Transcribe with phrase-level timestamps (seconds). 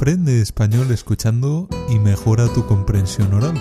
[0.00, 3.52] Aprende español escuchando y mejora tu comprensión oral.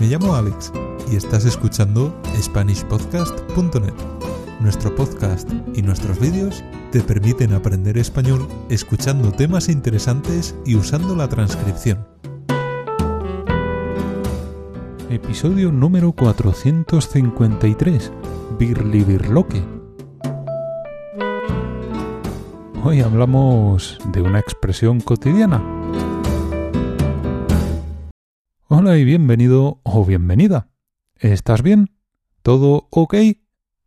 [0.00, 0.72] Me llamo Alex
[1.08, 3.94] y estás escuchando SpanishPodcast.net.
[4.58, 11.28] Nuestro podcast y nuestros vídeos te permiten aprender español escuchando temas interesantes y usando la
[11.28, 12.04] transcripción.
[15.10, 18.10] Episodio número 453.
[18.58, 19.77] Birli Birloque.
[22.84, 25.60] Hoy hablamos de una expresión cotidiana.
[28.68, 30.68] Hola y bienvenido o bienvenida.
[31.16, 31.90] ¿Estás bien?
[32.42, 33.14] ¿Todo ok?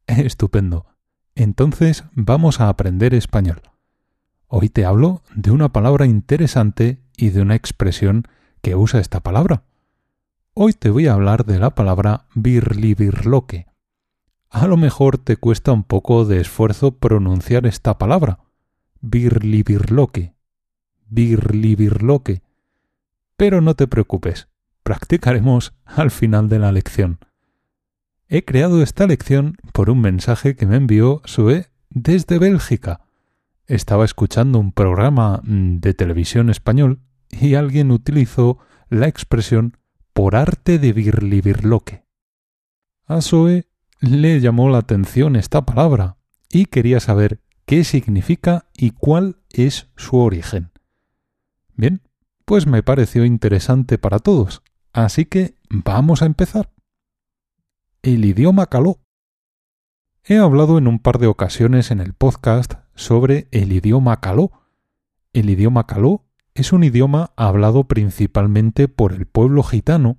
[0.07, 0.87] Estupendo.
[1.35, 3.61] Entonces vamos a aprender español.
[4.47, 8.25] Hoy te hablo de una palabra interesante y de una expresión
[8.61, 9.63] que usa esta palabra.
[10.53, 13.67] Hoy te voy a hablar de la palabra birlibirloque.
[14.49, 18.50] A lo mejor te cuesta un poco de esfuerzo pronunciar esta palabra.
[19.01, 20.35] Birlibirloque.
[21.09, 22.41] Birlibirloque.
[23.35, 24.47] Pero no te preocupes,
[24.83, 27.19] practicaremos al final de la lección.
[28.29, 33.01] He creado esta lección por un mensaje que me envió Sue desde Bélgica.
[33.65, 36.99] Estaba escuchando un programa mm, de televisión español
[37.29, 39.77] y alguien utilizó la expresión
[40.13, 42.05] por arte de birlibirloque.
[43.05, 43.67] A Sue
[43.99, 46.17] le llamó la atención esta palabra
[46.49, 47.39] y quería saber
[47.71, 50.71] qué significa y cuál es su origen.
[51.77, 52.01] Bien,
[52.43, 56.73] pues me pareció interesante para todos, así que vamos a empezar.
[58.01, 58.99] El idioma caló.
[60.25, 64.51] He hablado en un par de ocasiones en el podcast sobre el idioma caló.
[65.31, 70.17] El idioma caló es un idioma hablado principalmente por el pueblo gitano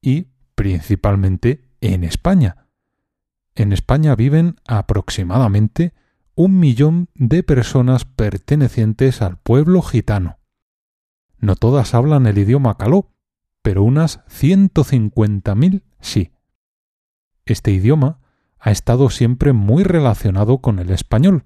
[0.00, 2.68] y principalmente en España.
[3.56, 5.94] En España viven aproximadamente
[6.34, 10.38] un millón de personas pertenecientes al pueblo gitano.
[11.38, 13.10] No todas hablan el idioma caló,
[13.62, 16.32] pero unas 150.000 sí.
[17.44, 18.20] Este idioma
[18.58, 21.44] ha estado siempre muy relacionado con el español,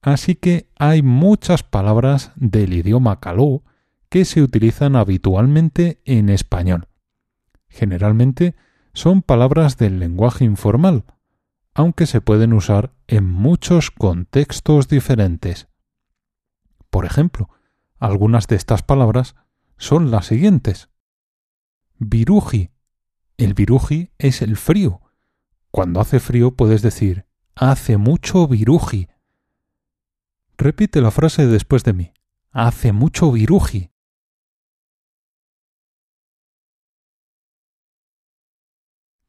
[0.00, 3.62] así que hay muchas palabras del idioma caló
[4.08, 6.88] que se utilizan habitualmente en español.
[7.68, 8.56] Generalmente
[8.94, 11.04] son palabras del lenguaje informal,
[11.74, 15.66] aunque se pueden usar en muchos contextos diferentes.
[16.90, 17.48] Por ejemplo,
[17.98, 19.34] algunas de estas palabras
[19.78, 20.90] son las siguientes.
[21.98, 22.70] Viruji.
[23.38, 25.00] El viruji es el frío.
[25.70, 29.08] Cuando hace frío puedes decir hace mucho viruji.
[30.56, 32.12] Repite la frase después de mí.
[32.52, 33.90] Hace mucho viruji.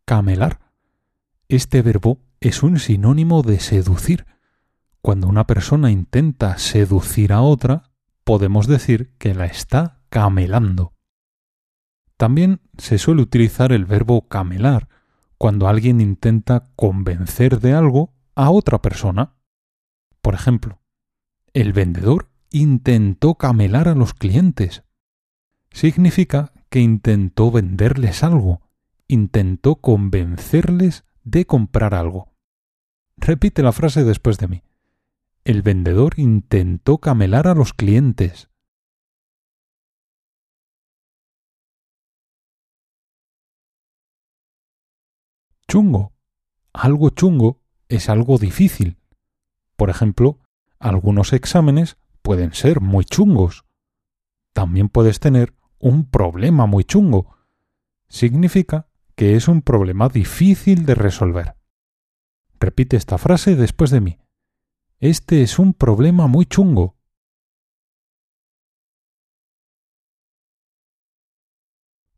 [0.05, 0.59] Camelar.
[1.47, 4.25] Este verbo es un sinónimo de seducir.
[5.01, 7.91] Cuando una persona intenta seducir a otra,
[8.23, 10.93] podemos decir que la está camelando.
[12.17, 14.89] También se suele utilizar el verbo camelar
[15.37, 19.35] cuando alguien intenta convencer de algo a otra persona.
[20.21, 20.81] Por ejemplo,
[21.53, 24.83] el vendedor intentó camelar a los clientes.
[25.71, 28.61] Significa que intentó venderles algo,
[29.07, 32.28] intentó convencerles de comprar algo.
[33.21, 34.63] Repite la frase después de mí.
[35.43, 38.49] El vendedor intentó camelar a los clientes.
[45.67, 46.13] Chungo.
[46.73, 48.97] Algo chungo es algo difícil.
[49.75, 50.39] Por ejemplo,
[50.79, 53.65] algunos exámenes pueden ser muy chungos.
[54.53, 57.35] También puedes tener un problema muy chungo.
[58.07, 61.58] Significa que es un problema difícil de resolver.
[62.59, 64.19] Repite esta frase después de mí.
[64.99, 66.97] Este es un problema muy chungo.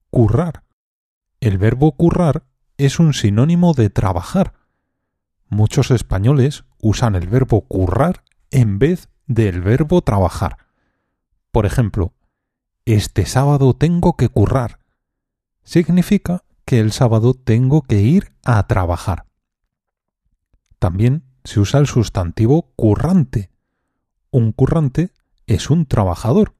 [0.10, 0.66] Currar.
[1.40, 2.48] El verbo currar
[2.78, 4.54] es un sinónimo de trabajar.
[5.48, 10.58] Muchos españoles usan el verbo currar en vez del verbo trabajar.
[11.52, 12.14] Por ejemplo,
[12.86, 14.80] este sábado tengo que currar.
[15.64, 19.31] Significa que el sábado tengo que ir a trabajar.
[20.82, 23.52] También se usa el sustantivo currante.
[24.32, 25.14] Un currante
[25.46, 26.56] es un trabajador.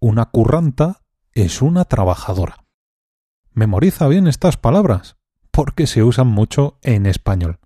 [0.00, 1.04] Una curranta
[1.34, 2.66] es una trabajadora.
[3.52, 5.18] Memoriza bien estas palabras,
[5.52, 7.60] porque se usan mucho en español.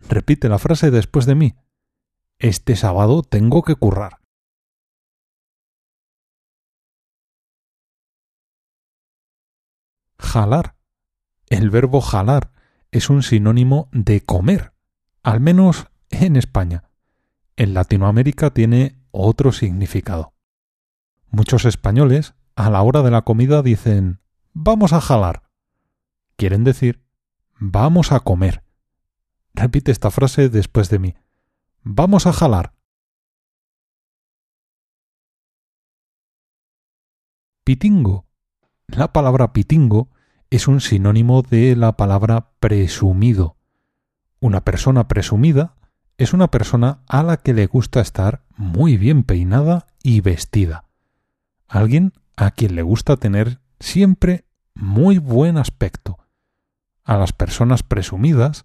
[0.00, 1.54] Repite la frase después de mí.
[2.40, 4.18] Este sábado tengo que currar.
[10.18, 10.74] Jalar.
[11.48, 12.50] El verbo jalar
[12.90, 14.72] es un sinónimo de comer,
[15.26, 16.84] al menos en España.
[17.56, 20.34] En Latinoamérica tiene otro significado.
[21.30, 24.20] Muchos españoles a la hora de la comida dicen
[24.52, 25.42] vamos a jalar.
[26.36, 27.02] Quieren decir
[27.58, 28.62] vamos a comer.
[29.52, 31.14] Repite esta frase después de mí.
[31.82, 32.74] Vamos a jalar.
[37.64, 38.28] Pitingo.
[38.86, 40.08] La palabra pitingo
[40.50, 43.55] es un sinónimo de la palabra presumido.
[44.40, 45.74] Una persona presumida
[46.18, 50.84] es una persona a la que le gusta estar muy bien peinada y vestida.
[51.68, 54.44] Alguien a quien le gusta tener siempre
[54.74, 56.18] muy buen aspecto.
[57.04, 58.64] A las personas presumidas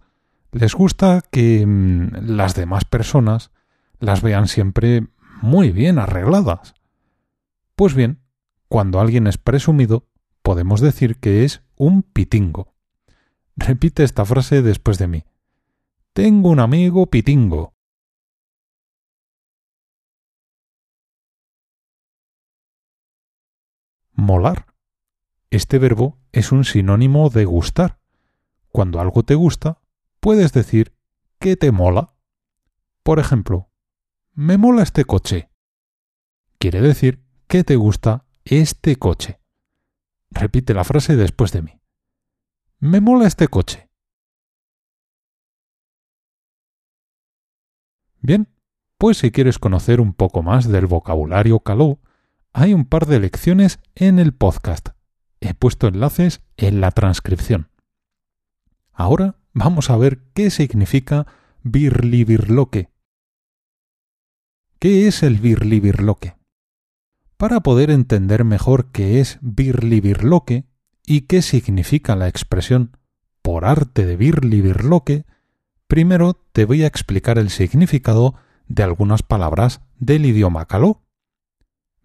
[0.52, 3.52] les gusta que mm, las demás personas
[4.00, 5.08] las vean siempre
[5.42, 6.74] muy bien arregladas.
[7.76, 8.20] Pues bien,
[8.68, 10.08] cuando alguien es presumido,
[10.42, 12.74] podemos decir que es un pitingo.
[13.56, 15.24] Repite esta frase después de mí.
[16.14, 17.74] Tengo un amigo pitingo.
[24.12, 24.66] Molar.
[25.52, 28.02] Este verbo es un sinónimo de gustar.
[28.74, 29.80] Cuando algo te gusta,
[30.20, 30.94] puedes decir
[31.40, 32.14] que te mola.
[33.04, 33.70] Por ejemplo,
[34.34, 35.50] me mola este coche.
[36.60, 39.40] Quiere decir que te gusta este coche.
[40.30, 41.82] Repite la frase después de mí.
[42.80, 43.91] Me mola este coche.
[48.22, 48.48] Bien,
[48.98, 52.00] pues si quieres conocer un poco más del vocabulario caló,
[52.54, 54.90] hay un par de lecciones en el podcast.
[55.40, 57.70] He puesto enlaces en la transcripción.
[58.94, 61.26] Ahora vamos a ver qué significa
[61.64, 62.90] birlibirloque.
[64.78, 66.36] ¿Qué es el birlibirloque?
[67.38, 70.66] Para poder entender mejor qué es birlibirloque
[71.08, 72.98] y qué significa la expresión
[73.42, 75.26] por arte de birlibirloque,
[75.92, 78.36] primero te voy a explicar el significado
[78.70, 81.04] de algunas palabras del idioma caló.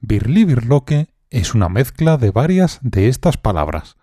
[0.01, 3.97] Birlibirloque es una mezcla de varias de estas palabras.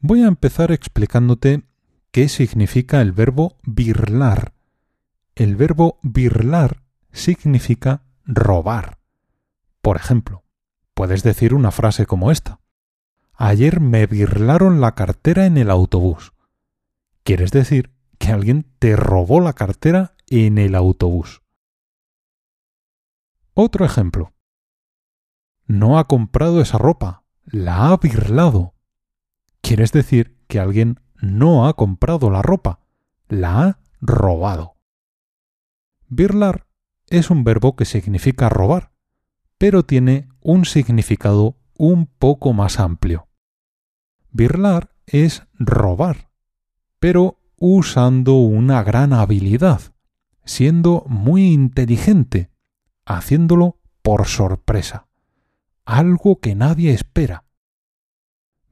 [0.00, 1.62] Voy a empezar explicándote
[2.10, 4.52] qué significa el verbo birlar.
[5.34, 8.98] El verbo birlar significa robar.
[9.80, 10.44] Por ejemplo,
[10.92, 12.60] puedes decir una frase como esta.
[13.32, 16.34] Ayer me birlaron la cartera en el autobús.
[17.22, 21.42] Quieres decir que alguien te robó la cartera en el autobús.
[23.54, 24.32] Otro ejemplo.
[25.66, 28.74] No ha comprado esa ropa, la ha birlado.
[29.60, 32.80] Quieres decir que alguien no ha comprado la ropa,
[33.28, 34.76] la ha robado.
[36.08, 36.66] Birlar
[37.08, 38.92] es un verbo que significa robar,
[39.58, 43.28] pero tiene un significado un poco más amplio.
[44.30, 46.29] Birlar es robar,
[47.00, 49.80] pero usando una gran habilidad,
[50.44, 52.50] siendo muy inteligente,
[53.04, 55.08] haciéndolo por sorpresa,
[55.84, 57.44] algo que nadie espera.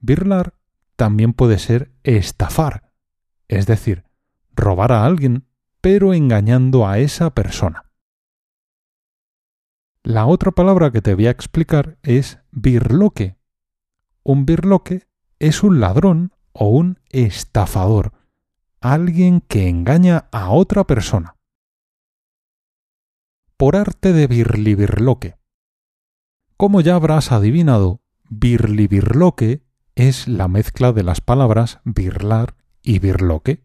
[0.01, 0.55] Birlar
[0.95, 2.93] también puede ser estafar,
[3.49, 4.05] es decir,
[4.55, 5.47] robar a alguien,
[5.81, 7.91] pero engañando a esa persona.
[10.03, 13.37] La otra palabra que te voy a explicar es birloque.
[14.23, 15.07] Un birloque
[15.39, 18.13] es un ladrón o un estafador,
[18.81, 21.37] alguien que engaña a otra persona.
[23.57, 25.37] Por arte de birlibirloque.
[26.57, 33.65] Como ya habrás adivinado, birlibirloque es la mezcla de las palabras birlar y birloque,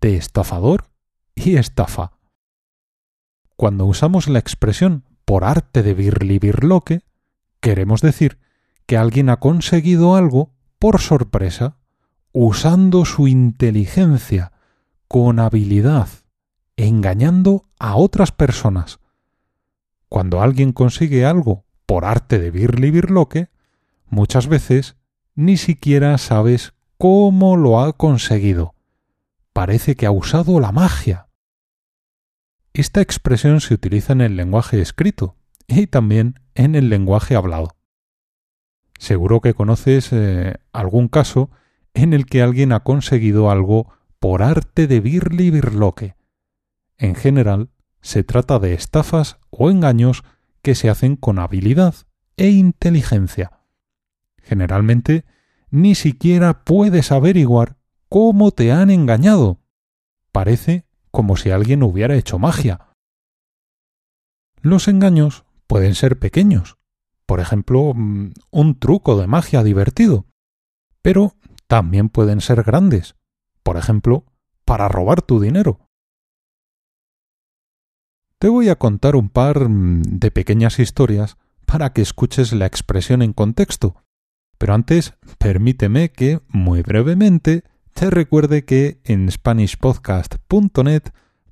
[0.00, 0.90] de estafador
[1.34, 2.12] y estafa.
[3.56, 7.02] Cuando usamos la expresión por arte de birlibirloque,
[7.60, 8.38] queremos decir
[8.86, 11.78] que alguien ha conseguido algo por sorpresa,
[12.32, 14.52] usando su inteligencia,
[15.06, 16.08] con habilidad,
[16.76, 18.98] engañando a otras personas.
[20.08, 23.48] Cuando alguien consigue algo por arte de birlibirloque,
[24.08, 24.96] muchas veces
[25.34, 28.74] ni siquiera sabes cómo lo ha conseguido.
[29.52, 31.28] Parece que ha usado la magia.
[32.74, 35.36] Esta expresión se utiliza en el lenguaje escrito
[35.66, 37.76] y también en el lenguaje hablado.
[38.98, 41.50] Seguro que conoces eh, algún caso
[41.94, 46.16] en el que alguien ha conseguido algo por arte de birli birloque.
[46.96, 47.70] En general,
[48.00, 50.24] se trata de estafas o engaños
[50.62, 51.94] que se hacen con habilidad
[52.36, 53.60] e inteligencia.
[54.42, 55.24] Generalmente,
[55.70, 57.76] ni siquiera puedes averiguar
[58.08, 59.60] cómo te han engañado.
[60.32, 62.88] Parece como si alguien hubiera hecho magia.
[64.60, 66.78] Los engaños pueden ser pequeños,
[67.26, 70.26] por ejemplo, mm, un truco de magia divertido,
[71.00, 71.34] pero
[71.72, 73.14] también pueden ser grandes,
[73.62, 74.26] por ejemplo,
[74.66, 75.88] para robar tu dinero.
[78.38, 83.22] te voy a contar un par mm, de pequeñas historias para que escuches la expresión
[83.22, 84.04] en contexto.
[84.58, 87.64] Pero antes, permíteme que, muy brevemente,
[87.94, 91.04] te recuerde que en SpanishPodcast.net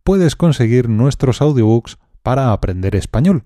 [0.05, 3.45] puedes conseguir nuestros audiobooks para aprender español.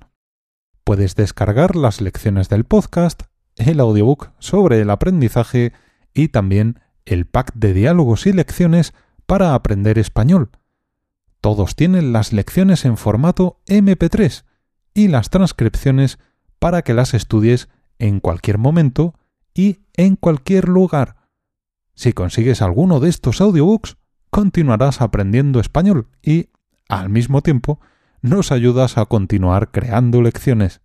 [0.82, 3.22] Puedes descargar las lecciones del podcast,
[3.54, 5.72] el audiobook sobre el aprendizaje
[6.14, 8.94] y también el pack de diálogos y lecciones
[9.26, 10.50] para aprender español.
[11.40, 14.44] Todos tienen las lecciones en formato MP3
[14.94, 16.18] y las transcripciones
[16.58, 17.68] para que las estudies
[17.98, 19.14] en cualquier momento
[19.52, 21.16] y en cualquier lugar.
[21.94, 23.96] Si consigues alguno de estos audiobooks,
[24.30, 26.48] continuarás aprendiendo español y,
[26.88, 27.80] al mismo tiempo,
[28.22, 30.80] nos ayudas a continuar creando lecciones.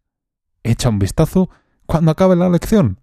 [0.63, 1.49] Echa un vistazo
[1.85, 2.99] cuando acabe la lección.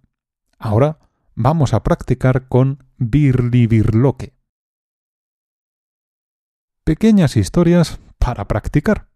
[0.59, 0.99] Ahora
[1.37, 4.33] vamos a practicar con Birlibirloque.
[6.83, 9.11] Pequeñas historias para practicar.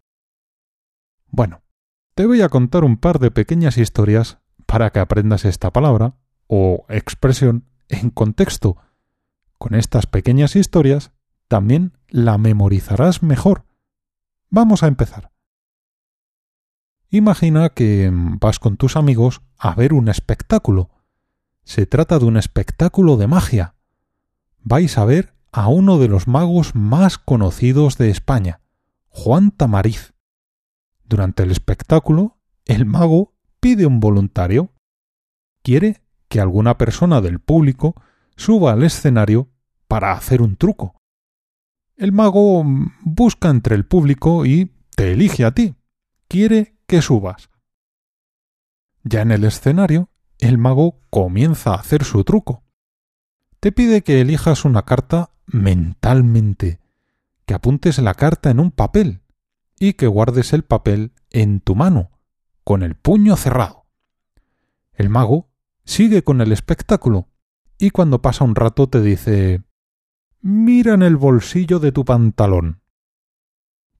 [1.25, 1.63] Bueno,
[2.13, 4.38] te voy a contar un par de pequeñas historias
[4.68, 8.78] para que aprendas esta palabra o expresión en contexto.
[9.58, 11.12] Con estas pequeñas historias
[11.48, 13.66] también la memorizarás mejor.
[14.51, 15.32] Vamos a empezar.
[17.10, 21.00] Imagina que vas con tus amigos a ver un espectáculo.
[21.72, 23.75] Se trata de un espectáculo de magia.
[24.60, 28.60] Vais a ver a uno de los magos más conocidos de España,
[29.08, 30.13] Juan Tamariz.
[31.06, 34.74] Durante el espectáculo, el mago pide un voluntario.
[35.63, 37.96] Quiere que alguna persona del público
[38.36, 39.48] suba al escenario
[39.88, 41.00] para hacer un truco.
[41.96, 42.66] El mago
[43.00, 45.75] busca entre el público y te elige a ti.
[46.28, 47.50] Quiere que subas.
[49.06, 50.11] Ya en el escenario,
[50.41, 52.63] el mago comienza a hacer su truco.
[53.60, 56.79] Te pide que elijas una carta mentalmente,
[57.45, 59.21] que apuntes la carta en un papel
[59.79, 62.12] y que guardes el papel en tu mano,
[62.63, 63.86] con el puño cerrado.
[64.93, 65.51] El mago
[65.86, 67.29] sigue con el espectáculo
[67.77, 69.63] y cuando pasa un rato te dice
[70.41, 72.81] Mira en el bolsillo de tu pantalón.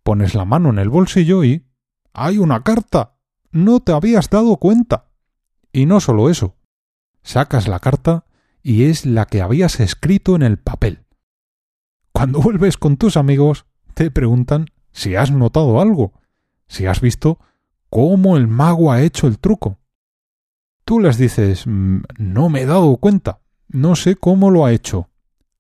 [0.02, 1.68] Pones la mano en el bolsillo y
[2.14, 3.18] hay una carta.
[3.52, 5.11] No te habías dado cuenta.
[5.72, 6.56] Y no solo eso.
[7.24, 8.26] Sacas la carta
[8.62, 11.06] y es la que habías escrito en el papel.
[12.12, 16.14] Cuando vuelves con tus amigos, te preguntan si has notado algo,
[16.68, 17.40] si has visto
[17.90, 19.80] cómo el mago ha hecho el truco.
[20.86, 25.10] Tú les dices mm, no me he dado cuenta, no sé cómo lo ha hecho.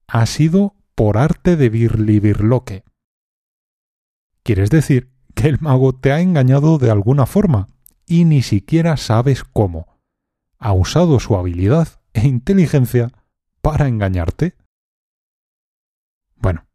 [0.08, 2.84] Ha sido por arte de birlibirloque.
[4.44, 7.68] Quieres decir que el mago te ha engañado de alguna forma
[8.06, 10.00] y ni siquiera sabes cómo.
[10.62, 13.12] Ha usado su habilidad e inteligencia
[13.62, 14.56] para engañarte.
[16.36, 16.68] Bueno,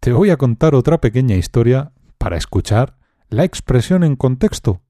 [0.00, 2.96] te voy a contar otra pequeña historia para escuchar
[3.28, 4.80] la expresión en contexto.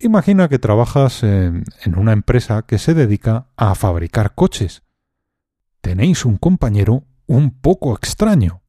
[0.00, 1.64] Imagina que trabajas en,
[1.96, 4.82] una empresa que se dedica a fabricar coches.
[5.82, 8.62] Tenéis un compañero un poco extraño.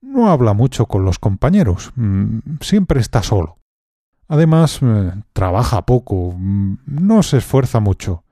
[0.00, 3.58] No habla mucho con los compañeros, mm, siempre está solo.
[4.34, 8.24] Además, eh, trabaja poco, mm, no se esfuerza mucho,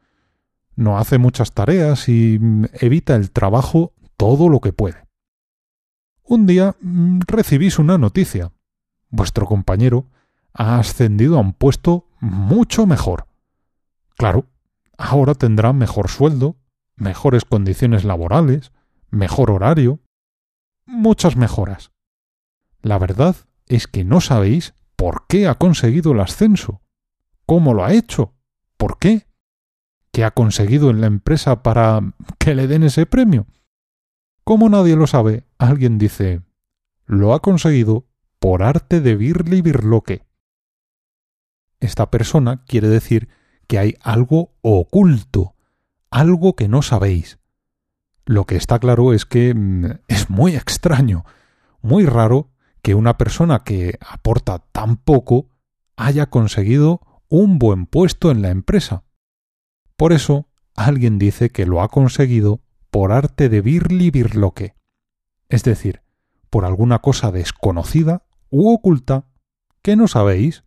[0.74, 5.06] no hace muchas tareas y mm, evita el trabajo todo lo que puede.
[6.24, 8.50] Un día mm, recibís una noticia.
[9.10, 10.08] Vuestro compañero
[10.52, 13.28] ha ascendido a un puesto mucho mejor.
[14.16, 14.46] Claro,
[14.98, 16.56] ahora tendrá mejor sueldo,
[16.96, 18.72] mejores condiciones laborales,
[19.12, 20.00] mejor horario,
[20.84, 21.92] muchas mejoras.
[22.80, 23.36] La verdad
[23.68, 26.80] es que no sabéis por qué ha conseguido el ascenso,
[27.44, 28.36] cómo lo ha hecho,
[28.76, 29.26] por qué,
[30.12, 33.48] qué ha conseguido en la empresa para que le den ese premio.
[34.44, 36.42] Como nadie lo sabe, alguien dice
[37.04, 38.06] lo ha conseguido
[38.38, 40.24] por arte de Birli Birloque.
[41.80, 43.28] Esta persona quiere decir
[43.66, 45.56] que hay algo oculto,
[46.12, 47.40] algo que no sabéis.
[48.24, 51.24] Lo que está claro es que mm, es muy extraño,
[51.80, 52.51] muy raro
[52.82, 55.48] que una persona que aporta tan poco
[55.96, 59.04] haya conseguido un buen puesto en la empresa.
[59.96, 62.60] Por eso, alguien dice que lo ha conseguido
[62.90, 64.74] por arte de Birli Birloque,
[65.48, 66.02] es decir,
[66.50, 69.26] por alguna cosa desconocida u oculta
[69.80, 70.64] que no sabéis.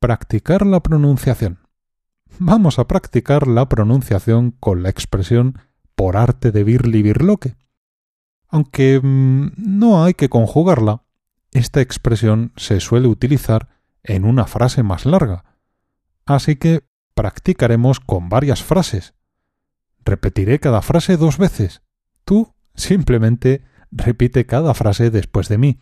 [0.00, 1.60] Practicar la pronunciación.
[2.38, 5.58] Vamos a practicar la pronunciación con la expresión
[5.94, 7.56] por arte de Birli Birloque.
[8.48, 11.02] Aunque mm, no hay que conjugarla,
[11.52, 13.68] esta expresión se suele utilizar
[14.02, 15.44] en una frase más larga.
[16.24, 19.14] Así que practicaremos con varias frases,
[20.08, 21.82] Repetiré cada frase dos veces.
[22.24, 25.80] Tú simplemente repite cada frase después de mí.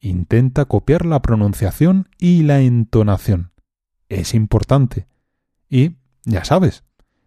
[0.00, 3.52] Intenta copiar la pronunciación y la entonación.
[4.08, 5.06] Es importante.
[5.68, 6.82] Y, ya sabes,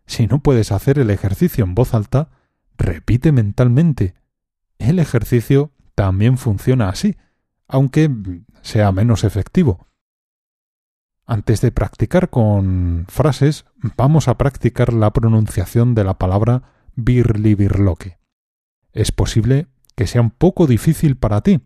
[0.07, 2.31] si no puedes hacer el ejercicio en voz alta,
[2.77, 4.15] repite mentalmente.
[4.79, 7.17] El ejercicio también funciona así,
[7.67, 8.09] aunque
[8.61, 9.85] sea menos efectivo.
[11.27, 16.63] Antes de practicar con frases, vamos a practicar la pronunciación de la palabra
[16.95, 18.17] birlibirloque.
[18.93, 21.61] Es posible que sea un poco difícil para ti,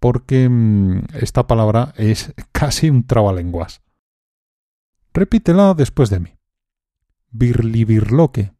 [0.00, 3.82] porque mm, esta palabra es casi un trabalenguas.
[5.14, 6.38] Repítela después de mí.
[7.30, 8.55] Birlibirloque.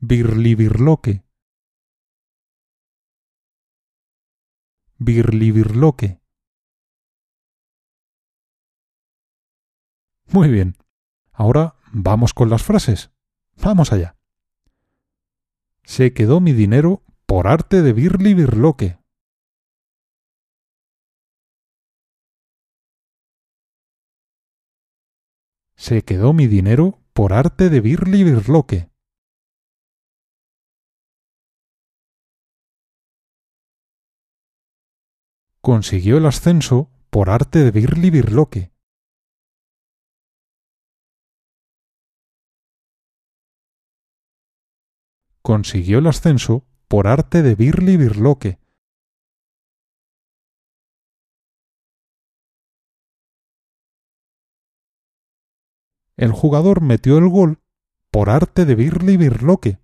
[0.00, 1.24] Birlibirloque.
[4.98, 6.20] Birlibirloque.
[10.26, 10.76] Muy bien.
[11.32, 13.10] Ahora vamos con las frases.
[13.56, 14.16] Vamos allá.
[15.82, 18.98] Se quedó mi dinero por arte de Birlibirloque.
[25.74, 28.90] Se quedó mi dinero por arte de Birlibirloque.
[35.70, 38.72] Consiguió el ascenso por arte de Birlibirloque.
[45.42, 48.58] Consiguió el ascenso por arte de Birlibirloque.
[56.16, 57.60] El jugador metió el gol
[58.10, 59.78] por arte de Birlibirloque.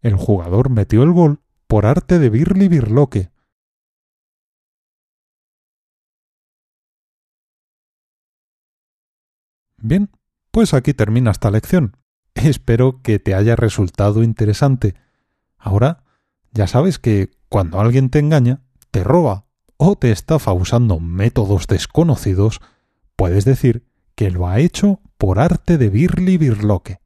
[0.00, 3.30] El jugador metió el gol por arte de Birlibirloque.
[9.76, 10.10] Bien,
[10.50, 11.96] pues aquí termina esta lección.
[12.34, 14.94] Espero que te haya resultado interesante.
[15.56, 16.04] Ahora,
[16.52, 22.60] ya sabes que cuando alguien te engaña, te roba o te estafa usando métodos desconocidos,
[23.16, 27.00] puedes decir que lo ha hecho por arte de birli birloque.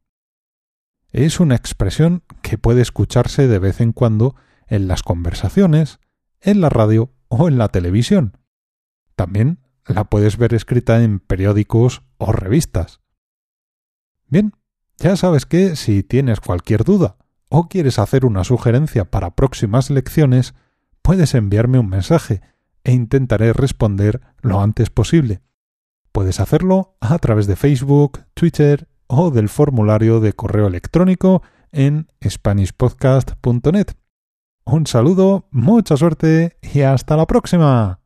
[1.13, 4.35] Es una expresión que puede escucharse de vez en cuando
[4.67, 6.01] en las conversaciones,
[6.41, 8.39] en la radio o en la televisión.
[9.15, 13.01] También la puedes ver escrita en periódicos o revistas.
[14.27, 14.55] Bien,
[14.97, 17.17] ya sabes que si tienes cualquier duda
[17.51, 20.55] o quieres hacer una sugerencia para próximas lecciones,
[21.03, 22.41] puedes enviarme un mensaje
[22.85, 25.43] e intentaré responder lo antes posible.
[26.13, 33.89] Puedes hacerlo a través de Facebook, Twitter o del formulario de correo electrónico en SpanishPodcast.net.
[34.65, 38.02] Un saludo, mucha suerte y hasta la próxima.